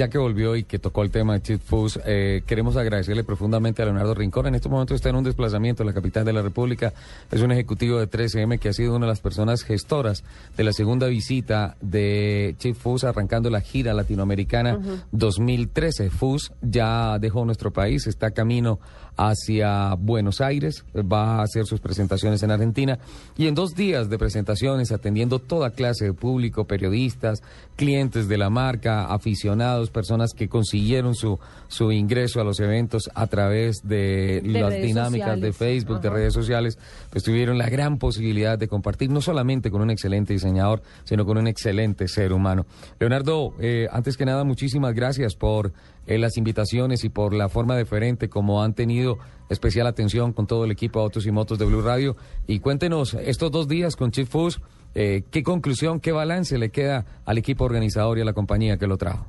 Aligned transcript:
ya 0.00 0.08
que 0.08 0.16
volvió 0.16 0.56
y 0.56 0.64
que 0.64 0.78
tocó 0.78 1.02
el 1.02 1.10
tema 1.10 1.38
de 1.38 1.58
Foods, 1.58 2.00
eh, 2.06 2.42
queremos 2.46 2.74
agradecerle 2.78 3.22
profundamente 3.22 3.82
a 3.82 3.84
Leonardo 3.84 4.14
Rincón. 4.14 4.46
En 4.46 4.54
este 4.54 4.70
momento 4.70 4.94
está 4.94 5.10
en 5.10 5.16
un 5.16 5.24
desplazamiento 5.24 5.82
en 5.82 5.88
la 5.88 5.92
capital 5.92 6.24
de 6.24 6.32
la 6.32 6.40
República. 6.40 6.94
Es 7.30 7.42
un 7.42 7.52
ejecutivo 7.52 7.98
de 7.98 8.08
13M 8.08 8.58
que 8.58 8.70
ha 8.70 8.72
sido 8.72 8.96
una 8.96 9.04
de 9.04 9.10
las 9.10 9.20
personas 9.20 9.62
gestoras 9.62 10.24
de 10.56 10.64
la 10.64 10.72
segunda 10.72 11.06
visita 11.06 11.76
de 11.82 12.54
Cheat 12.58 12.76
Foods 12.76 13.04
arrancando 13.04 13.50
la 13.50 13.60
gira 13.60 13.92
latinoamericana 13.92 14.78
2013. 15.12 16.08
Foods 16.08 16.52
ya 16.62 17.18
dejó 17.18 17.44
nuestro 17.44 17.70
país, 17.70 18.06
está 18.06 18.30
camino 18.30 18.80
hacia 19.20 19.94
Buenos 19.96 20.40
Aires, 20.40 20.84
va 20.96 21.36
a 21.36 21.42
hacer 21.42 21.66
sus 21.66 21.80
presentaciones 21.80 22.42
en 22.42 22.52
Argentina 22.52 22.98
y 23.36 23.48
en 23.48 23.54
dos 23.54 23.74
días 23.74 24.08
de 24.08 24.16
presentaciones 24.16 24.92
atendiendo 24.92 25.40
toda 25.40 25.72
clase 25.72 26.06
de 26.06 26.14
público, 26.14 26.64
periodistas, 26.64 27.42
clientes 27.76 28.28
de 28.28 28.38
la 28.38 28.48
marca, 28.48 29.04
aficionados, 29.12 29.89
personas 29.90 30.32
que 30.32 30.48
consiguieron 30.48 31.14
su, 31.14 31.38
su 31.68 31.92
ingreso 31.92 32.40
a 32.40 32.44
los 32.44 32.60
eventos 32.60 33.10
a 33.14 33.26
través 33.26 33.82
de, 33.82 34.42
las 34.44 34.74
dinámicas 34.74 35.40
de 35.40 35.52
Facebook, 35.52 36.00
de 36.00 36.10
redes 36.10 36.32
sociales, 36.32 36.78
pues 37.10 37.24
tuvieron 37.24 37.58
la 37.58 37.68
gran 37.68 37.98
posibilidad 37.98 38.58
de 38.58 38.68
compartir 38.68 39.10
no 39.10 39.20
solamente 39.20 39.70
con 39.70 39.82
un 39.82 39.90
excelente 39.90 40.32
diseñador, 40.32 40.82
sino 41.04 41.24
con 41.24 41.38
un 41.38 41.46
excelente 41.46 42.08
ser 42.08 42.32
humano. 42.32 42.66
Leonardo, 42.98 43.54
eh, 43.60 43.88
antes 43.92 44.16
que 44.16 44.24
nada, 44.24 44.44
muchísimas 44.44 44.94
gracias 44.94 45.34
por 45.34 45.72
eh, 46.06 46.18
las 46.18 46.36
invitaciones 46.36 47.04
y 47.04 47.08
por 47.08 47.34
la 47.34 47.48
forma 47.48 47.76
diferente 47.76 48.28
como 48.28 48.62
han 48.62 48.74
tenido 48.74 49.18
especial 49.48 49.86
atención 49.86 50.32
con 50.32 50.46
todo 50.46 50.64
el 50.64 50.70
equipo 50.70 51.00
de 51.00 51.04
Autos 51.04 51.26
y 51.26 51.30
Motos 51.30 51.58
de 51.58 51.66
Blue 51.66 51.82
Radio. 51.82 52.16
Y 52.46 52.60
cuéntenos, 52.60 53.14
estos 53.14 53.50
dos 53.50 53.68
días 53.68 53.96
con 53.96 54.10
Chief 54.10 54.28
Foods, 54.28 54.60
eh, 54.94 55.24
¿qué 55.30 55.42
conclusión, 55.42 56.00
qué 56.00 56.12
balance 56.12 56.58
le 56.58 56.70
queda 56.70 57.04
al 57.24 57.38
equipo 57.38 57.64
organizador 57.64 58.18
y 58.18 58.22
a 58.22 58.24
la 58.24 58.32
compañía 58.32 58.76
que 58.76 58.86
lo 58.86 58.96
trajo? 58.96 59.26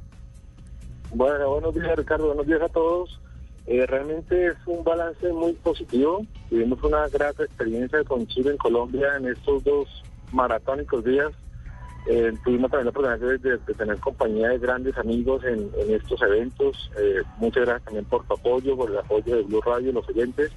Bueno, 1.13 1.49
buenos 1.49 1.75
días 1.75 1.93
Ricardo, 1.97 2.27
buenos 2.27 2.47
días 2.47 2.61
a 2.61 2.69
todos. 2.69 3.19
Eh, 3.67 3.85
realmente 3.85 4.47
es 4.47 4.55
un 4.65 4.81
balance 4.81 5.31
muy 5.33 5.51
positivo. 5.53 6.25
Tuvimos 6.49 6.81
una 6.83 7.05
grata 7.09 7.43
experiencia 7.43 8.01
con 8.05 8.25
Chile 8.27 8.51
en 8.51 8.57
Colombia 8.57 9.17
en 9.17 9.27
estos 9.27 9.61
dos 9.65 10.03
maratónicos 10.31 11.03
días. 11.03 11.31
Eh, 12.07 12.31
tuvimos 12.45 12.71
también 12.71 12.85
la 12.85 12.91
oportunidad 12.91 13.39
de, 13.39 13.73
tener 13.73 13.99
compañía 13.99 14.49
de 14.49 14.59
grandes 14.59 14.97
amigos 14.97 15.43
en, 15.43 15.69
estos 15.89 16.21
eventos. 16.21 16.89
Eh, 16.97 17.21
muchas 17.37 17.65
gracias 17.65 17.83
también 17.83 18.05
por 18.05 18.25
tu 18.25 18.33
apoyo, 18.33 18.77
por 18.77 18.89
el 18.89 18.97
apoyo 18.97 19.35
de 19.35 19.43
Blue 19.43 19.61
Radio, 19.61 19.91
los 19.91 20.07
oyentes, 20.07 20.51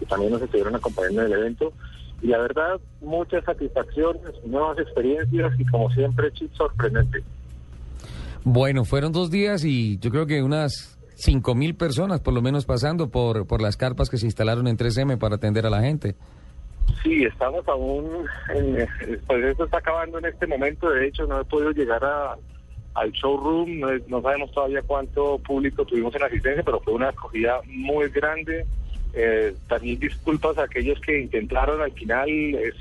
que 0.00 0.06
también 0.06 0.32
nos 0.32 0.42
estuvieron 0.42 0.74
acompañando 0.74 1.22
en 1.22 1.32
el 1.32 1.38
evento. 1.38 1.72
Y 2.20 2.26
la 2.26 2.38
verdad, 2.38 2.80
muchas 3.00 3.44
satisfacciones, 3.44 4.22
nuevas 4.44 4.76
experiencias 4.80 5.52
y 5.58 5.64
como 5.66 5.88
siempre, 5.92 6.32
chip 6.32 6.52
sorprendente. 6.54 7.22
Bueno, 8.44 8.84
fueron 8.84 9.12
dos 9.12 9.30
días 9.30 9.64
y 9.64 9.98
yo 9.98 10.10
creo 10.10 10.26
que 10.26 10.42
unas 10.42 10.98
cinco 11.16 11.54
mil 11.54 11.74
personas 11.74 12.20
por 12.20 12.32
lo 12.32 12.40
menos 12.40 12.64
pasando 12.64 13.10
por, 13.10 13.46
por 13.46 13.60
las 13.60 13.76
carpas 13.76 14.08
que 14.08 14.16
se 14.16 14.26
instalaron 14.26 14.66
en 14.66 14.78
3M 14.78 15.18
para 15.18 15.36
atender 15.36 15.66
a 15.66 15.70
la 15.70 15.82
gente. 15.82 16.14
Sí, 17.02 17.24
estamos 17.24 17.66
aún, 17.68 18.26
en, 18.54 18.88
pues 19.26 19.44
esto 19.44 19.64
está 19.64 19.78
acabando 19.78 20.18
en 20.18 20.24
este 20.24 20.46
momento, 20.46 20.90
de 20.90 21.06
hecho 21.06 21.26
no 21.26 21.40
he 21.40 21.44
podido 21.44 21.70
llegar 21.72 22.02
a, 22.04 22.36
al 22.94 23.12
showroom, 23.12 23.80
no, 24.08 24.22
sabemos 24.22 24.50
todavía 24.52 24.82
cuánto 24.82 25.38
público 25.38 25.84
tuvimos 25.84 26.14
en 26.14 26.24
asistencia, 26.24 26.62
pero 26.62 26.80
fue 26.80 26.94
una 26.94 27.08
acogida 27.08 27.60
muy 27.66 28.08
grande. 28.08 28.66
Eh, 29.12 29.54
también 29.68 29.98
disculpas 29.98 30.56
a 30.58 30.64
aquellos 30.64 31.00
que 31.00 31.20
intentaron 31.20 31.80
al 31.80 31.92
final, 31.92 32.28
es, 32.28 32.74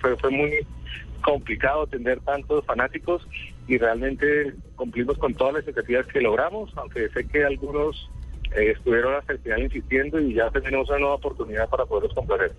fue, 0.00 0.16
fue 0.16 0.30
muy 0.30 0.52
complicado 1.20 1.82
atender 1.82 2.20
tantos 2.20 2.64
fanáticos 2.66 3.26
y 3.68 3.78
realmente 3.78 4.54
cumplimos 4.76 5.18
con 5.18 5.34
todas 5.34 5.54
las 5.54 5.62
expectativas 5.62 6.06
que 6.06 6.20
logramos, 6.20 6.70
aunque 6.76 7.08
sé 7.10 7.26
que 7.26 7.44
algunos 7.44 8.10
eh, 8.56 8.72
estuvieron 8.72 9.14
hasta 9.14 9.34
el 9.34 9.38
final 9.38 9.62
insistiendo 9.62 10.18
y 10.20 10.34
ya 10.34 10.50
tenemos 10.50 10.88
una 10.88 10.98
nueva 10.98 11.14
oportunidad 11.14 11.68
para 11.68 11.84
poderlos 11.86 12.14
complacer. 12.14 12.52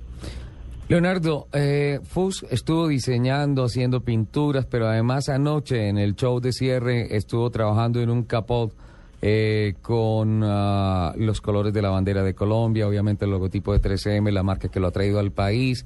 Leonardo, 0.88 1.48
eh, 1.54 2.00
Fus 2.04 2.46
estuvo 2.50 2.88
diseñando, 2.88 3.64
haciendo 3.64 4.02
pinturas, 4.02 4.66
pero 4.66 4.88
además 4.88 5.30
anoche 5.30 5.88
en 5.88 5.98
el 5.98 6.16
show 6.16 6.42
de 6.42 6.52
cierre 6.52 7.16
estuvo 7.16 7.50
trabajando 7.50 8.02
en 8.02 8.10
un 8.10 8.24
capot 8.24 8.74
eh, 9.22 9.76
con 9.82 10.42
ah, 10.44 11.14
los 11.16 11.42
colores 11.42 11.74
de 11.74 11.82
la 11.82 11.92
bandera 11.92 12.24
de 12.24 12.34
Colombia, 12.34 12.88
obviamente 12.88 13.26
el 13.26 13.32
logotipo 13.32 13.72
de 13.72 13.80
3M, 13.80 14.32
la 14.32 14.44
marca 14.44 14.68
que 14.68 14.80
lo 14.80 14.88
ha 14.88 14.92
traído 14.92 15.20
al 15.20 15.32
país. 15.32 15.86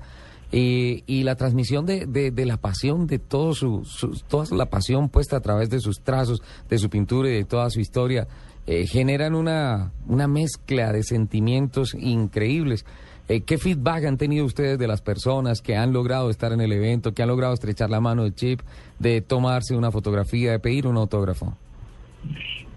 Y, 0.57 1.03
y 1.05 1.23
la 1.23 1.35
transmisión 1.35 1.85
de, 1.85 2.05
de, 2.05 2.45
la 2.45 2.55
pasión, 2.55 3.07
de 3.07 3.19
todo 3.19 3.53
su, 3.53 3.85
toda 4.29 4.45
la 4.55 4.67
pasión 4.67 5.09
puesta 5.09 5.35
a 5.35 5.41
través 5.41 5.69
de 5.69 5.81
sus 5.81 5.99
trazos, 5.99 6.41
de 6.69 6.77
su 6.77 6.89
pintura 6.89 7.27
y 7.27 7.33
de 7.33 7.43
toda 7.43 7.69
su 7.69 7.81
historia, 7.81 8.25
eh, 8.65 8.88
generan 8.88 9.35
una, 9.35 9.91
una 10.07 10.29
mezcla 10.29 10.94
de 10.94 11.03
sentimientos 11.03 11.94
increíbles. 11.94 12.85
Eh, 13.27 13.41
¿Qué 13.41 13.57
feedback 13.57 14.05
han 14.05 14.17
tenido 14.17 14.45
ustedes 14.45 14.79
de 14.79 14.88
las 14.88 15.01
personas 15.01 15.61
que 15.61 15.75
han 15.75 15.91
logrado 15.91 16.29
estar 16.29 16.53
en 16.53 16.61
el 16.61 16.71
evento, 16.71 17.13
que 17.13 17.21
han 17.21 17.27
logrado 17.27 17.53
estrechar 17.53 17.89
la 17.89 17.99
mano 17.99 18.23
de 18.23 18.33
Chip, 18.33 18.61
de 18.97 19.19
tomarse 19.19 19.75
una 19.75 19.91
fotografía, 19.91 20.51
de 20.51 20.59
pedir 20.59 20.88
un 20.88 20.95
autógrafo? 20.95 21.57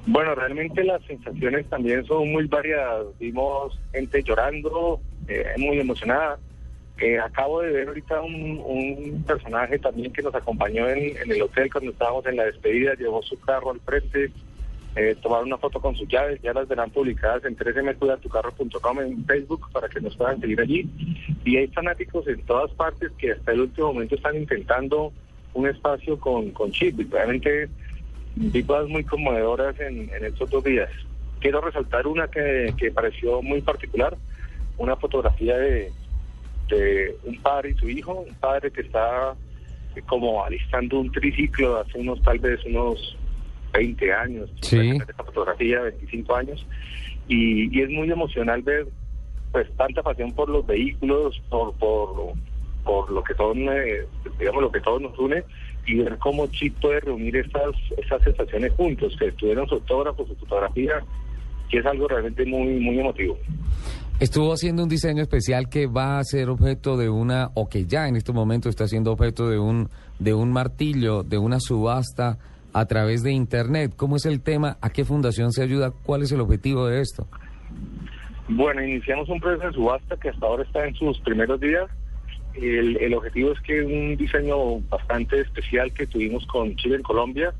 Bueno, 0.05 0.35
realmente 0.35 0.83
las 0.83 1.01
sensaciones 1.05 1.65
también 1.69 2.05
son 2.07 2.33
muy 2.33 2.49
variadas. 2.49 3.07
Vimos 3.21 3.79
gente 3.93 4.21
llorando, 4.25 5.01
eh, 5.29 5.45
muy 5.59 5.79
emocionada. 5.79 6.41
Acabo 7.23 7.63
de 7.63 7.71
ver 7.71 7.89
ahorita 7.89 8.21
un, 8.23 9.25
personaje 9.27 9.79
también 9.79 10.13
que 10.13 10.23
nos 10.23 10.35
acompañó 10.35 10.89
en, 10.89 11.17
en, 11.17 11.31
el 11.31 11.43
hotel 11.43 11.71
cuando 11.71 11.93
estábamos 11.93 12.27
en 12.27 12.37
la 12.37 12.45
despedida, 12.45 12.95
llevó 12.95 13.23
su 13.23 13.39
carro 13.41 13.71
al 13.71 13.81
frente, 13.81 14.33
eh, 14.97 15.15
tomar 15.23 15.45
una 15.45 15.59
foto 15.59 15.81
con 15.81 15.95
sus 15.95 16.09
llaves, 16.09 16.41
ya 16.43 16.53
las 16.53 16.67
verán 16.67 16.91
publicadas 16.91 17.45
en 17.45 17.57
13mcuidatucarro.com 17.57 19.01
en 19.01 19.25
Facebook 19.27 19.71
para 19.71 19.89
que 19.89 20.01
nos 20.01 20.17
puedan 20.17 20.41
seguir 20.41 20.61
allí. 20.61 20.91
Y 21.45 21.57
hay 21.57 21.69
fanáticos 21.69 22.27
en 22.27 22.43
todas 22.43 22.73
partes 22.73 23.13
que 23.17 23.33
hasta 23.33 23.53
el 23.53 23.61
último 23.61 23.93
momento 23.93 24.17
están 24.17 24.37
intentando 24.37 25.13
un 25.55 25.69
espacio 25.69 26.19
con, 26.19 26.51
con 26.51 26.73
chip. 26.73 26.99
Realmente 27.13 27.69
vi 28.35 28.63
cosas 28.65 28.89
muy 28.89 29.05
conmovedoras 29.05 29.79
en, 29.79 30.11
estos 30.21 30.51
dos 30.51 30.65
días. 30.65 30.91
Quiero 31.39 31.61
resaltar 31.61 32.09
una 32.09 32.27
que, 32.29 32.75
que 32.77 32.91
pareció 32.91 33.41
muy 33.41 33.61
particular, 33.63 34.17
una 34.79 34.97
fotografía 34.97 35.57
de, 35.59 35.93
de 36.69 37.17
un 37.25 37.41
padre 37.41 37.71
y 37.71 37.75
su 37.75 37.89
hijo, 37.89 38.13
un 38.13 38.35
padre 38.35 38.71
que 38.71 38.83
está 38.83 39.35
como 40.07 40.45
alistando 40.45 41.01
un 41.01 41.11
triciclo 41.11 41.79
hace 41.79 41.99
unos 41.99 42.23
tal 42.23 42.39
vez 42.39 42.65
unos 42.67 43.17
20 43.73 44.13
años, 44.13 44.51
sí. 44.63 44.91
esta 44.91 45.25
fotografía, 45.25 45.83
25 45.83 46.35
años, 46.35 46.67
y, 47.29 47.81
es 47.81 47.91
muy 47.91 48.11
emocional 48.11 48.63
ver 48.63 48.87
pues 49.53 49.71
tanta 49.77 50.03
pasión 50.03 50.33
por 50.33 50.49
los 50.49 50.67
vehículos, 50.67 51.41
por, 51.49 51.75
por, 51.75 52.35
por 52.85 53.11
lo 53.11 53.23
que 53.25 53.35
son, 53.35 53.69
eh, 53.69 54.05
digamos, 54.39 54.63
lo 54.63 54.71
que 54.73 54.81
todos 54.81 55.01
nos 55.01 55.19
une, 55.19 55.43
y 55.87 55.95
ver 55.97 56.19
cómo 56.19 56.47
Chip 56.49 56.79
puede 56.81 57.01
reunir 57.01 57.37
estas, 57.37 57.75
estas 57.97 58.23
sensaciones 58.23 58.73
juntos, 58.73 59.17
que 59.19 59.33
tuvieron 59.33 59.67
su 59.69 59.77
autógrafo, 59.77 60.27
su 60.27 60.37
fotografía, 60.37 61.03
que 61.71 61.79
es 61.79 61.87
algo 61.87 62.09
realmente 62.09 62.45
muy, 62.45 62.79
muy 62.79 63.01
emotivo. 63.01 63.39
Estuvo 64.21 64.53
haciendo 64.53 64.83
un 64.83 64.89
diseño 64.89 65.23
especial 65.23 65.69
que 65.69 65.87
va 65.87 66.19
a 66.19 66.25
ser 66.25 66.49
objeto 66.51 66.97
de 66.97 67.09
una, 67.09 67.51
o 67.55 67.69
que 67.69 67.85
ya 67.85 68.09
en 68.09 68.17
este 68.17 68.33
momento 68.33 68.69
está 68.69 68.89
siendo 68.89 69.13
objeto 69.13 69.49
de 69.49 69.61
un, 69.61 69.91
de 70.19 70.35
un 70.35 70.51
martillo, 70.51 71.23
de 71.23 71.39
una 71.39 71.61
subasta 71.61 72.37
a 72.73 72.87
través 72.87 73.23
de 73.23 73.31
Internet. 73.31 73.93
¿Cómo 73.97 74.17
es 74.17 74.27
el 74.27 74.41
tema? 74.41 74.77
¿A 74.81 74.91
qué 74.91 75.05
fundación 75.05 75.53
se 75.53 75.63
ayuda? 75.63 75.93
¿Cuál 76.03 76.23
es 76.23 76.33
el 76.33 76.41
objetivo 76.41 76.89
de 76.89 77.01
esto? 77.01 77.29
Bueno, 78.49 78.83
iniciamos 78.83 79.29
un 79.29 79.39
proceso 79.39 79.69
de 79.69 79.73
subasta 79.75 80.17
que 80.17 80.31
hasta 80.31 80.47
ahora 80.47 80.65
está 80.65 80.85
en 80.85 80.97
sus 80.97 81.21
primeros 81.21 81.61
días. 81.61 81.89
El, 82.55 83.15
objetivo 83.15 83.53
es 83.53 83.61
que 83.61 83.83
un 83.83 84.17
diseño 84.17 84.81
bastante 84.89 85.43
especial 85.43 85.93
que 85.93 86.09
tuvimos 86.09 86.45
con 86.47 86.75
Chile 86.75 86.97
en 86.97 87.03
Colombia 87.03 87.55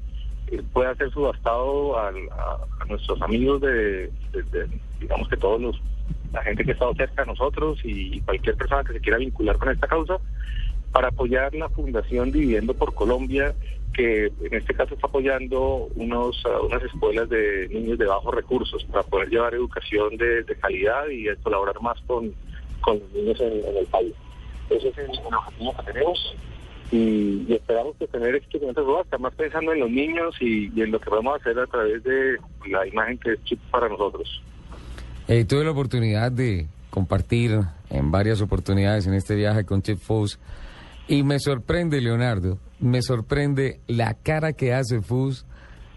eh, 0.51 0.61
pueda 0.73 0.93
ser 0.97 1.09
subastado 1.13 1.97
a, 1.97 2.11
nuestros 2.89 3.23
amigos 3.23 3.61
de, 3.61 4.11
digamos 4.99 5.29
que 5.29 5.37
todos 5.37 5.61
los, 5.61 5.81
la 6.33 6.43
gente 6.43 6.65
que 6.65 6.71
ha 6.71 6.75
estado 6.75 6.95
cerca 6.95 7.23
de 7.23 7.29
nosotros 7.29 7.79
y 7.85 8.21
cualquier 8.21 8.57
persona 8.57 8.85
que 8.85 8.93
se 8.95 9.01
quiera 9.01 9.19
vincular 9.19 9.57
con 9.57 9.71
esta 9.71 9.87
causa 9.87 10.19
para 10.93 11.09
apoyar 11.09 11.55
la 11.55 11.69
Fundación 11.69 12.33
Viviendo 12.33 12.75
por 12.75 12.95
Colombia, 12.95 13.55
que 13.93 14.27
en 14.27 14.55
este 14.55 14.75
caso 14.75 14.95
está 14.95 15.07
apoyando 15.07 15.89
unos, 15.97 16.43
unas 16.63 16.83
escuelas 16.83 17.29
de 17.29 17.69
niños 17.69 17.99
de 17.99 18.07
bajos 18.07 18.35
recursos 18.35 18.85
para 18.85 19.03
poder 19.03 19.29
llevar 19.29 19.55
educación 19.55 20.17
de, 20.17 20.45
calidad 20.61 21.09
y 21.09 21.27
colaborar 21.43 21.81
más 21.81 22.01
con, 22.07 22.33
con 22.81 22.99
los 23.01 23.13
niños 23.13 23.41
en, 23.41 23.77
el 23.77 23.87
país. 23.87 24.15
Ese 24.71 24.89
es 24.89 24.99
el, 24.99 25.11
objetivo 25.11 25.75
que 25.77 25.93
tenemos 25.93 26.37
y, 26.91 27.53
esperamos 27.53 27.97
que 27.97 28.07
tener 28.07 28.35
éxito 28.35 28.67
con 28.67 29.01
esta 29.01 29.19
más 29.19 29.35
pensando 29.35 29.73
en 29.73 29.81
los 29.81 29.91
niños 29.91 30.35
y, 30.41 30.67
en 30.81 30.91
lo 30.91 31.01
que 31.01 31.11
vamos 31.11 31.35
a 31.35 31.37
hacer 31.37 31.59
a 31.59 31.67
través 31.67 32.03
de 32.03 32.39
la 32.69 32.87
imagen 32.87 33.19
que 33.19 33.33
es 33.33 33.45
chip 33.45 33.61
para 33.71 33.89
nosotros. 33.89 34.43
Eh, 35.29 35.45
tuve 35.45 35.63
la 35.63 35.73
oportunidad 35.73 36.33
de 36.33 36.69
compartir 36.89 37.61
en 37.91 38.11
varias 38.11 38.41
oportunidades 38.41 39.07
en 39.07 39.13
este 39.13 39.35
viaje 39.35 39.65
con 39.65 39.83
Chip 39.83 39.99
Foss 39.99 40.39
y 41.07 41.23
me 41.23 41.39
sorprende, 41.39 42.01
Leonardo, 42.01 42.59
me 42.81 43.03
sorprende 43.03 43.81
la 43.87 44.15
cara 44.15 44.55
que 44.55 44.73
hace 44.73 45.01
Fus 45.03 45.45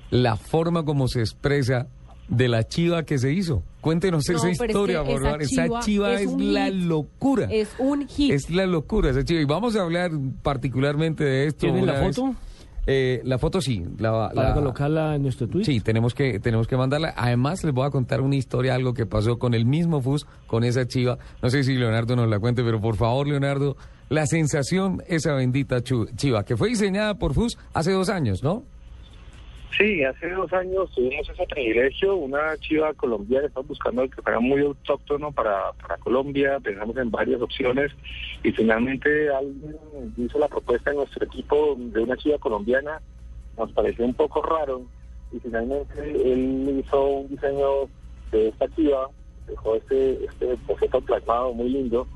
la 0.10 0.36
forma 0.36 0.84
como 0.84 1.08
se 1.08 1.22
expresa 1.22 1.88
de 2.28 2.50
la 2.50 2.68
chiva 2.68 3.04
que 3.04 3.18
se 3.18 3.32
hizo. 3.32 3.64
Cuéntenos 3.80 4.28
esa 4.30 4.50
historia, 4.50 5.04
por 5.04 5.22
favor. 5.22 5.42
Esa 5.42 5.68
chiva 5.80 6.14
es, 6.14 6.32
la 6.34 6.70
locura. 6.70 7.48
Es 7.50 7.70
un 7.80 8.08
hit. 8.08 8.32
Es 8.32 8.50
la 8.50 8.66
locura 8.66 9.12
esa 9.12 9.24
chiva. 9.24 9.42
Y 9.42 9.46
vamos 9.46 9.76
a 9.76 9.82
hablar 9.82 10.12
particularmente 10.42 11.24
de 11.24 11.48
esto. 11.48 11.60
¿Tiene 11.62 11.86
la 11.86 12.02
foto? 12.02 12.36
Eh, 12.88 13.22
la 13.24 13.38
foto 13.38 13.62
sí. 13.62 13.84
La, 14.00 14.32
Para 14.34 14.54
colocarla 14.54 15.16
en 15.16 15.24
nuestro 15.24 15.48
tweet. 15.48 15.66
Sí, 15.66 15.80
tenemos 15.82 16.14
que, 16.14 16.40
tenemos 16.40 16.68
que 16.68 16.78
mandarla. 16.78 17.14
Además, 17.16 17.64
les 17.64 17.74
voy 17.74 17.86
a 17.86 17.92
contar 17.92 18.22
una 18.22 18.36
historia, 18.36 18.76
algo 18.76 18.94
que 18.94 19.06
pasó 19.06 19.38
con 19.38 19.54
el 19.54 19.66
mismo 19.66 20.02
FUS, 20.02 20.26
con 20.48 20.64
esa 20.64 20.88
chiva. 20.88 21.18
No 21.42 21.50
sé 21.50 21.64
si 21.64 21.76
Leonardo 21.76 22.16
nos 22.16 22.28
la 22.30 22.40
cuente, 22.40 22.64
pero 22.64 22.82
por 22.82 22.96
favor, 22.96 23.28
Leonardo, 23.28 23.78
la 24.10 24.26
sensación, 24.26 25.04
esa 25.08 25.34
bendita 25.34 25.82
chiva, 25.82 26.44
que 26.44 26.58
fue 26.58 26.70
diseñada 26.70 27.16
por 27.16 27.34
FUS 27.34 27.58
hace 27.74 27.92
dos 27.92 28.10
años, 28.10 28.44
¿no? 28.44 28.64
Sí, 29.78 30.04
hace 30.04 30.30
dos 30.32 30.52
años 30.52 30.92
tuvimos 30.94 31.30
ese 31.30 31.46
privilegio, 31.48 32.16
una 32.16 32.58
chiva 32.58 32.94
colombiana, 32.94 33.48
estamos 33.48 33.70
buscando 33.70 34.08
que 34.10 34.22
fuera 34.22 34.40
muy 34.40 34.62
autóctono 34.62 35.32
para, 35.32 35.72
para 35.74 35.98
Colombia, 35.98 36.60
pensamos 36.60 36.98
en 36.98 37.10
varias 37.10 37.42
opciones 37.42 37.92
y 38.44 38.52
finalmente 38.52 39.30
alguien 39.30 39.78
hizo 40.18 40.40
la 40.40 40.50
propuesta 40.50 40.92
en 40.92 40.98
nuestro 40.98 41.26
equipo 41.26 41.76
de 41.78 42.02
una 42.02 42.18
chiva 42.18 42.38
colombiana, 42.38 43.02
nos 43.58 43.72
pareció 43.72 44.04
un 44.04 44.14
poco 44.14 44.42
raro 44.42 44.82
y 45.32 45.40
finalmente 45.40 46.02
él 46.02 46.84
hizo 46.86 47.06
un 47.06 47.30
diseño 47.30 47.88
de 48.32 48.50
esta 48.50 48.68
chiva, 48.76 49.08
dejó 49.48 49.76
este, 49.76 50.26
este 50.26 50.58
boceto 50.68 51.00
plasmado 51.00 51.54
muy 51.54 51.70
lindo 51.70 52.08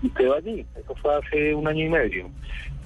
y 0.00 0.08
quedó 0.10 0.34
allí, 0.34 0.64
eso 0.76 0.94
fue 0.94 1.14
hace 1.14 1.54
un 1.54 1.68
año 1.68 1.84
y 1.84 1.88
medio. 1.90 2.30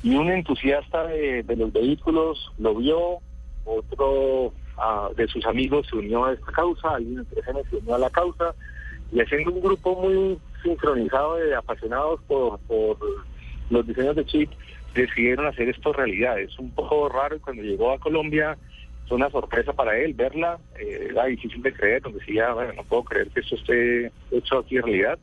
Y 0.02 0.14
un 0.16 0.30
entusiasta 0.30 1.06
de, 1.06 1.44
de 1.44 1.56
los 1.56 1.72
vehículos 1.72 2.52
lo 2.58 2.74
vio, 2.74 3.20
otro 3.66 4.52
ah, 4.78 5.10
de 5.16 5.26
sus 5.28 5.44
amigos 5.46 5.86
se 5.88 5.96
unió 5.96 6.24
a 6.24 6.32
esta 6.32 6.52
causa, 6.52 6.94
alguien 6.94 7.26
de 7.30 7.64
se 7.70 7.76
unió 7.76 7.94
a 7.94 7.98
la 7.98 8.10
causa, 8.10 8.54
y 9.12 9.20
haciendo 9.20 9.52
un 9.52 9.60
grupo 9.60 9.94
muy 10.00 10.38
sincronizado 10.62 11.36
de 11.36 11.54
apasionados 11.54 12.20
por, 12.26 12.58
por 12.60 12.96
los 13.70 13.86
diseños 13.86 14.16
de 14.16 14.24
chip, 14.24 14.50
decidieron 14.94 15.46
hacer 15.46 15.68
esto 15.68 15.92
realidad. 15.92 16.38
Es 16.40 16.58
un 16.58 16.70
poco 16.70 17.08
raro 17.08 17.38
cuando 17.40 17.62
llegó 17.62 17.92
a 17.92 17.98
Colombia 17.98 18.56
fue 19.08 19.16
una 19.16 19.30
sorpresa 19.30 19.72
para 19.72 19.96
él 19.98 20.14
verla, 20.14 20.58
eh, 20.78 21.08
era 21.10 21.26
difícil 21.26 21.62
de 21.62 21.72
creer, 21.72 22.02
donde 22.02 22.18
decía, 22.18 22.52
bueno, 22.52 22.72
no 22.72 22.82
puedo 22.84 23.04
creer 23.04 23.28
que 23.28 23.40
esto 23.40 23.54
esté 23.54 24.10
hecho 24.32 24.58
aquí 24.58 24.76
en 24.76 24.82
realidad. 24.82 25.18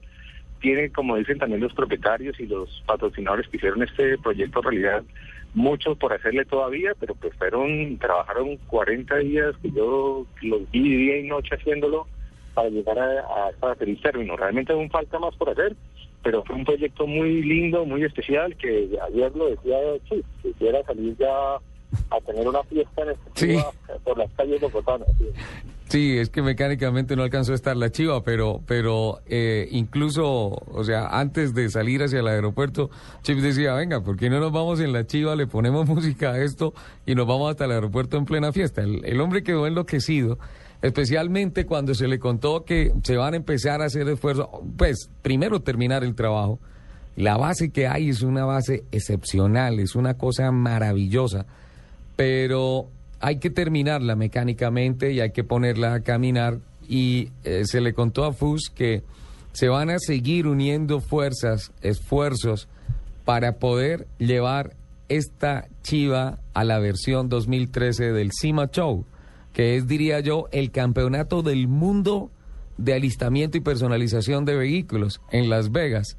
Tiene, 0.63 0.89
como 0.91 1.17
dicen 1.17 1.39
también 1.39 1.59
los 1.59 1.73
propietarios 1.73 2.39
y 2.39 2.45
los 2.45 2.81
patrocinadores 2.85 3.49
que 3.49 3.57
hicieron 3.57 3.83
este 3.83 4.17
proyecto 4.17 4.61
realidad, 4.61 5.03
mucho 5.53 5.93
por 5.95 6.13
hacerle 6.13 6.45
todavía, 6.45 6.93
pero 7.01 7.15
pues 7.15 7.33
fueron, 7.35 7.97
trabajaron 7.97 8.55
40 8.67 9.17
días 9.17 9.53
que 9.61 9.71
yo 9.71 10.25
los 10.41 10.71
vi 10.71 10.95
día 10.95 11.19
y 11.19 11.27
noche 11.27 11.55
haciéndolo 11.55 12.07
para 12.53 12.69
llegar 12.69 12.97
a, 12.97 13.51
a, 13.61 13.75
feliz 13.75 14.01
término. 14.01 14.37
Realmente 14.37 14.71
aún 14.71 14.89
falta 14.89 15.19
más 15.19 15.35
por 15.35 15.49
hacer, 15.49 15.75
pero 16.23 16.45
fue 16.45 16.55
un 16.55 16.63
proyecto 16.63 17.05
muy 17.05 17.43
lindo, 17.43 17.83
muy 17.83 18.05
especial, 18.05 18.55
que 18.55 18.89
ayer 19.05 19.35
lo 19.35 19.49
decía, 19.49 19.75
sí, 20.09 20.23
quisiera 20.41 20.81
salir 20.83 21.13
ya 21.17 21.55
a 22.09 22.21
tener 22.25 22.47
una 22.47 22.63
fiesta 22.63 23.01
en 23.01 23.09
este 23.09 23.63
por 24.05 24.17
las 24.17 24.31
calles 24.31 24.61
de 24.61 24.69
¿sí? 24.69 25.25
Sí, 25.93 26.17
es 26.17 26.31
que 26.31 26.41
mecánicamente 26.41 27.15
no 27.15 27.21
alcanzó 27.21 27.51
a 27.51 27.55
estar 27.55 27.77
la 27.77 27.91
chiva, 27.91 28.23
pero, 28.23 28.63
pero 28.65 29.19
eh, 29.27 29.67
incluso, 29.69 30.25
o 30.25 30.83
sea, 30.83 31.05
antes 31.19 31.53
de 31.53 31.69
salir 31.69 32.01
hacia 32.01 32.21
el 32.21 32.27
aeropuerto, 32.27 32.89
Chip 33.21 33.37
decía, 33.37 33.75
venga, 33.75 34.01
¿por 34.01 34.17
qué 34.17 34.27
no 34.27 34.39
nos 34.39 34.51
vamos 34.51 34.79
en 34.79 34.91
la 34.91 35.05
chiva, 35.05 35.35
le 35.35 35.45
ponemos 35.45 35.87
música 35.87 36.31
a 36.31 36.41
esto 36.41 36.73
y 37.05 37.13
nos 37.13 37.27
vamos 37.27 37.51
hasta 37.51 37.65
el 37.65 37.73
aeropuerto 37.73 38.17
en 38.17 38.25
plena 38.25 38.51
fiesta? 38.51 38.81
El, 38.81 39.05
el 39.05 39.21
hombre 39.21 39.43
quedó 39.43 39.67
enloquecido, 39.67 40.39
especialmente 40.81 41.67
cuando 41.67 41.93
se 41.93 42.07
le 42.07 42.17
contó 42.17 42.65
que 42.65 42.91
se 43.03 43.15
van 43.15 43.35
a 43.35 43.37
empezar 43.37 43.83
a 43.83 43.85
hacer 43.85 44.09
esfuerzos, 44.09 44.47
pues 44.75 45.11
primero 45.21 45.59
terminar 45.59 46.03
el 46.03 46.15
trabajo. 46.15 46.57
La 47.15 47.37
base 47.37 47.69
que 47.69 47.85
hay 47.85 48.09
es 48.09 48.23
una 48.23 48.45
base 48.45 48.83
excepcional, 48.91 49.79
es 49.79 49.93
una 49.93 50.15
cosa 50.15 50.51
maravillosa, 50.51 51.45
pero 52.15 52.87
hay 53.23 53.37
que 53.37 53.49
terminarla 53.49 54.17
mecánicamente 54.17 55.13
y 55.13 55.21
hay 55.21 55.31
que 55.31 55.45
ponerla 55.45 55.93
a 55.93 56.01
caminar. 56.01 56.59
Y 56.89 57.29
eh, 57.45 57.63
se 57.63 57.79
le 57.79 57.93
contó 57.93 58.25
a 58.25 58.33
FUS 58.33 58.69
que 58.69 59.01
se 59.53 59.69
van 59.69 59.89
a 59.89 59.97
seguir 59.97 60.45
uniendo 60.45 60.99
fuerzas, 60.99 61.71
esfuerzos, 61.81 62.67
para 63.23 63.53
poder 63.59 64.07
llevar 64.17 64.75
esta 65.07 65.69
chiva 65.83 66.39
a 66.53 66.65
la 66.65 66.79
versión 66.79 67.29
2013 67.29 68.11
del 68.11 68.31
CIMA 68.37 68.69
Show, 68.69 69.05
que 69.53 69.77
es, 69.77 69.87
diría 69.87 70.19
yo, 70.19 70.49
el 70.51 70.71
campeonato 70.71 71.43
del 71.43 71.69
mundo 71.69 72.29
de 72.77 72.93
alistamiento 72.93 73.57
y 73.57 73.61
personalización 73.61 74.43
de 74.43 74.57
vehículos 74.57 75.21
en 75.31 75.49
Las 75.49 75.71
Vegas. 75.71 76.17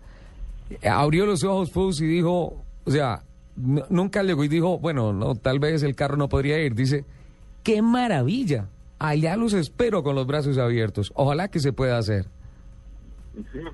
Abrió 0.83 1.27
los 1.27 1.45
ojos 1.45 1.71
FUS 1.71 2.01
y 2.01 2.07
dijo, 2.07 2.65
o 2.87 2.91
sea, 2.91 3.25
nunca 3.57 4.23
llegó 4.23 4.45
y 4.45 4.49
dijo, 4.49 4.79
bueno, 4.79 5.13
no, 5.13 5.35
tal 5.35 5.59
vez 5.59 5.83
el 5.83 5.95
carro 5.95 6.17
no 6.17 6.29
podría 6.29 6.59
ir. 6.61 6.75
Dice, 6.75 7.05
qué 7.63 7.83
maravilla. 7.83 8.69
Allá 8.99 9.37
los 9.37 9.53
espero 9.53 10.03
con 10.03 10.15
los 10.15 10.27
brazos 10.27 10.59
abiertos. 10.59 11.13
Ojalá 11.15 11.49
que 11.49 11.61
se 11.61 11.73
pueda 11.73 11.99
hacer. 11.99 12.27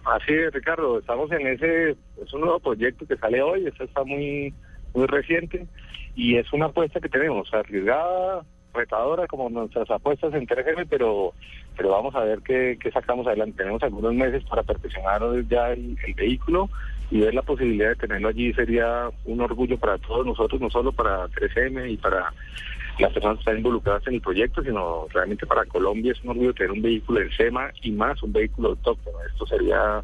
así 0.04 0.32
es, 0.32 0.52
Ricardo. 0.52 0.98
Estamos 0.98 1.30
en 1.32 1.46
ese, 1.46 1.90
es 1.90 2.32
un 2.32 2.40
nuevo 2.40 2.60
proyecto 2.60 3.06
que 3.06 3.16
sale 3.16 3.42
hoy. 3.42 3.66
Esto 3.66 3.84
está 3.84 4.04
muy, 4.04 4.52
muy 4.94 5.06
reciente 5.06 5.66
y 6.14 6.36
es 6.36 6.52
una 6.52 6.66
apuesta 6.66 7.00
que 7.00 7.08
tenemos, 7.08 7.52
arriesgada, 7.54 8.44
retadora 8.72 9.26
como 9.26 9.48
nuestras 9.48 9.90
apuestas 9.90 10.34
en 10.34 10.46
3 10.46 10.86
pero 10.88 11.32
pero 11.76 11.90
vamos 11.90 12.14
a 12.14 12.20
ver 12.20 12.40
qué, 12.40 12.78
qué, 12.80 12.90
sacamos 12.90 13.26
adelante. 13.26 13.58
Tenemos 13.58 13.82
algunos 13.82 14.14
meses 14.14 14.44
para 14.44 14.62
perfeccionar 14.62 15.22
ya 15.48 15.72
el 15.72 15.96
vehículo 16.14 16.68
y 17.10 17.20
ver 17.20 17.34
la 17.34 17.42
posibilidad 17.42 17.88
de 17.88 17.96
tenerlo 17.96 18.28
allí 18.28 18.52
sería 18.52 19.10
un 19.24 19.40
orgullo 19.40 19.76
para 19.78 19.98
todos 19.98 20.24
nosotros, 20.24 20.60
no 20.60 20.70
solo 20.70 20.92
para 20.92 21.26
3M 21.28 21.90
y 21.90 21.96
para 21.96 22.32
las 22.98 23.12
personas 23.12 23.38
que 23.38 23.40
están 23.40 23.56
involucradas 23.56 24.06
en 24.06 24.14
el 24.14 24.20
proyecto, 24.20 24.62
sino 24.62 25.06
realmente 25.12 25.46
para 25.46 25.64
Colombia 25.64 26.12
es 26.12 26.22
un 26.22 26.30
orgullo 26.30 26.54
tener 26.54 26.72
un 26.72 26.82
vehículo 26.82 27.20
en 27.20 27.30
SEMA 27.32 27.70
y 27.82 27.90
más 27.92 28.22
un 28.22 28.32
vehículo 28.32 28.70
autóctono. 28.70 29.18
Esto 29.26 29.46
sería 29.46 30.02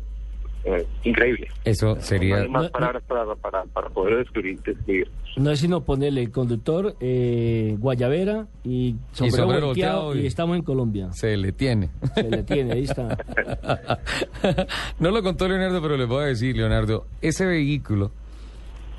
eh, 0.64 0.86
increíble. 1.04 1.48
Eso 1.64 1.96
sería... 2.00 2.36
No 2.36 2.42
hay 2.42 2.48
más 2.48 2.70
palabras 2.70 3.02
para, 3.06 3.34
para, 3.36 3.64
para, 3.64 3.88
poder 3.90 4.18
describir, 4.18 4.60
describir. 4.62 5.10
No 5.36 5.50
es 5.50 5.60
sino 5.60 5.82
ponerle 5.82 6.22
el 6.22 6.30
conductor, 6.30 6.96
eh, 7.00 7.76
guayabera 7.78 8.46
y 8.64 8.96
sombrero, 9.12 9.74
y, 9.74 10.20
y, 10.20 10.26
estamos 10.26 10.56
en 10.56 10.62
Colombia. 10.62 11.12
Se 11.12 11.36
le 11.36 11.52
tiene. 11.52 11.90
Se 12.14 12.24
le 12.24 12.42
tiene, 12.42 12.72
ahí 12.72 12.84
está. 12.84 13.16
no 14.98 15.10
lo 15.10 15.22
contó 15.22 15.46
Leonardo, 15.46 15.80
pero 15.82 15.96
le 15.96 16.06
voy 16.06 16.24
a 16.24 16.26
decir, 16.26 16.56
Leonardo, 16.56 17.06
ese 17.20 17.46
vehículo 17.46 18.10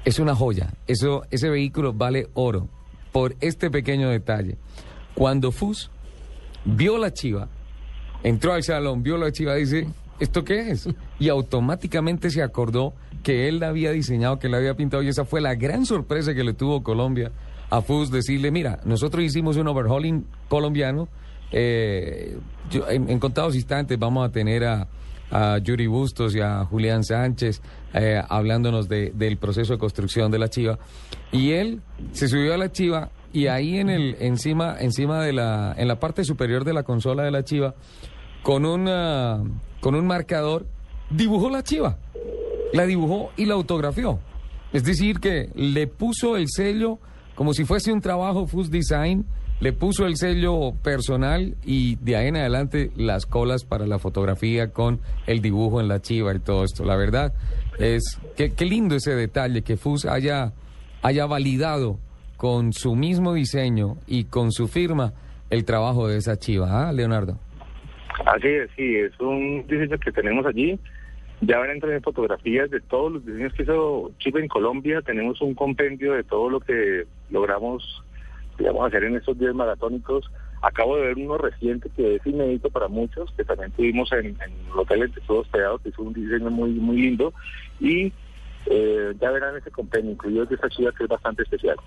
es 0.05 0.19
una 0.19 0.35
joya. 0.35 0.73
Eso, 0.87 1.23
ese 1.31 1.49
vehículo 1.49 1.91
vale 1.91 2.27
oro 2.33 2.69
por 3.11 3.35
este 3.41 3.69
pequeño 3.69 4.09
detalle. 4.09 4.57
Cuando 5.15 5.51
Fus 5.51 5.91
vio 6.63 6.97
la 6.97 7.11
chiva, 7.11 7.49
entró 8.23 8.53
al 8.53 8.63
salón, 8.63 9.03
vio 9.03 9.17
la 9.17 9.31
chiva, 9.31 9.55
dice 9.55 9.87
¿esto 10.19 10.43
qué 10.43 10.71
es? 10.71 10.89
Y 11.19 11.29
automáticamente 11.29 12.29
se 12.29 12.41
acordó 12.41 12.93
que 13.23 13.47
él 13.47 13.59
la 13.59 13.69
había 13.69 13.91
diseñado, 13.91 14.39
que 14.39 14.49
la 14.49 14.57
había 14.57 14.75
pintado, 14.75 15.03
y 15.03 15.09
esa 15.09 15.25
fue 15.25 15.41
la 15.41 15.55
gran 15.55 15.85
sorpresa 15.85 16.33
que 16.33 16.43
le 16.43 16.53
tuvo 16.53 16.83
Colombia 16.83 17.31
a 17.69 17.81
FUS, 17.81 18.11
decirle, 18.11 18.51
mira, 18.51 18.79
nosotros 18.85 19.23
hicimos 19.23 19.57
un 19.57 19.67
overhauling 19.67 20.25
colombiano, 20.47 21.09
eh, 21.51 22.37
en, 22.89 23.19
contados 23.19 23.55
instantes 23.55 23.97
vamos 23.97 24.27
a 24.27 24.31
tener 24.31 24.63
a, 24.63 24.87
Yuri 25.61 25.87
Bustos 25.87 26.33
y 26.35 26.39
a 26.39 26.63
Julián 26.63 27.03
Sánchez 27.03 27.61
eh, 27.93 28.21
hablándonos 28.29 28.87
del 28.87 29.37
proceso 29.37 29.73
de 29.73 29.79
construcción 29.79 30.31
de 30.31 30.39
la 30.39 30.47
chiva, 30.47 30.79
y 31.33 31.51
él 31.51 31.81
se 32.13 32.29
subió 32.29 32.53
a 32.53 32.57
la 32.57 32.71
chiva 32.71 33.09
y 33.33 33.47
ahí 33.47 33.77
en 33.77 33.89
el 33.89 34.15
encima 34.21 34.77
encima 34.79 35.21
de 35.21 35.33
la 35.33 35.75
en 35.77 35.89
la 35.89 35.99
parte 35.99 36.23
superior 36.23 36.63
de 36.63 36.71
la 36.71 36.83
consola 36.83 37.23
de 37.23 37.31
la 37.31 37.43
chiva 37.43 37.75
con 38.43 38.65
una 38.65 39.43
con 39.79 39.95
un 39.95 40.07
marcador, 40.07 40.65
dibujó 41.09 41.49
la 41.49 41.63
chiva. 41.63 41.97
La 42.73 42.85
dibujó 42.85 43.31
y 43.37 43.45
la 43.45 43.53
autografió. 43.53 44.19
Es 44.73 44.83
decir, 44.83 45.19
que 45.19 45.49
le 45.55 45.87
puso 45.87 46.35
el 46.35 46.47
sello 46.49 46.99
como 47.37 47.53
si 47.53 47.65
fuese 47.65 47.93
un 47.93 48.01
trabajo 48.01 48.47
Fus 48.47 48.71
Design, 48.71 49.23
le 49.59 49.71
puso 49.71 50.07
el 50.07 50.17
sello 50.17 50.73
personal 50.81 51.55
y 51.63 51.95
de 51.97 52.15
ahí 52.15 52.29
en 52.29 52.37
adelante 52.37 52.91
las 52.95 53.27
colas 53.27 53.63
para 53.63 53.85
la 53.85 53.99
fotografía 53.99 54.71
con 54.71 55.01
el 55.27 55.39
dibujo 55.39 55.79
en 55.79 55.87
la 55.87 56.01
chiva 56.01 56.33
y 56.33 56.39
todo 56.39 56.63
esto. 56.63 56.83
La 56.83 56.95
verdad 56.95 57.33
es 57.77 58.19
que 58.35 58.53
qué 58.53 58.65
lindo 58.65 58.95
ese 58.95 59.13
detalle 59.13 59.61
que 59.61 59.77
Fus 59.77 60.05
haya, 60.05 60.53
haya 61.03 61.27
validado 61.27 61.99
con 62.37 62.73
su 62.73 62.95
mismo 62.95 63.35
diseño 63.35 63.97
y 64.07 64.23
con 64.23 64.51
su 64.51 64.67
firma 64.67 65.13
el 65.51 65.63
trabajo 65.63 66.07
de 66.07 66.17
esa 66.17 66.37
chiva, 66.37 66.89
¿ah, 66.89 66.91
Leonardo? 66.91 67.37
Así 68.25 68.47
es, 68.47 68.69
sí, 68.75 68.95
es 68.95 69.19
un 69.19 69.65
diseño 69.67 69.97
que 69.99 70.11
tenemos 70.11 70.45
allí. 70.45 70.79
Ya 71.41 71.59
van 71.59 71.69
a 71.69 71.73
entrar 71.73 71.93
en 71.93 72.01
fotografías 72.01 72.69
de 72.71 72.79
todos 72.81 73.11
los 73.11 73.25
diseños 73.25 73.53
que 73.53 73.63
hizo 73.63 74.11
Chip 74.17 74.37
en 74.37 74.47
Colombia. 74.47 75.01
Tenemos 75.01 75.39
un 75.41 75.53
compendio 75.53 76.13
de 76.13 76.23
todo 76.23 76.49
lo 76.49 76.59
que 76.59 77.05
logramos 77.29 78.03
a 78.59 78.85
hacer 78.87 79.03
en 79.03 79.15
estos 79.15 79.37
días 79.37 79.53
maratónicos. 79.53 80.29
Acabo 80.63 80.97
de 80.97 81.03
ver 81.03 81.17
uno 81.17 81.37
reciente 81.37 81.89
que 81.95 82.15
es 82.15 82.25
inédito 82.25 82.69
para 82.71 82.87
muchos, 82.87 83.31
que 83.33 83.43
también 83.43 83.71
tuvimos 83.71 84.11
en, 84.11 84.25
en 84.25 84.51
el 84.71 84.79
hotel 84.79 85.03
entre 85.03 85.21
todos 85.21 85.45
hospedados, 85.45 85.81
que 85.81 85.89
es 85.89 85.99
un 85.99 86.13
diseño 86.13 86.49
muy, 86.49 86.71
muy 86.71 86.97
lindo. 86.97 87.31
Y 87.79 88.11
eh, 88.65 89.13
ya 89.21 89.31
verán 89.31 89.55
ese 89.57 89.69
compendio, 89.71 90.11
incluido 90.11 90.45
de 90.45 90.55
esta 90.55 90.69
ciudad 90.69 90.93
que 90.93 91.03
es 91.03 91.09
bastante 91.09 91.43
especial. 91.43 91.77